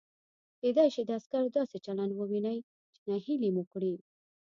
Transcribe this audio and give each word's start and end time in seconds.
کېدای 0.61 0.89
شي 0.95 1.01
د 1.05 1.09
عسکرو 1.19 1.53
داسې 1.57 1.77
چلند 1.85 2.11
ووینئ 2.13 2.57
چې 2.93 2.99
نهیلي 3.09 3.49
مو 3.55 3.63
کړي. 3.71 3.93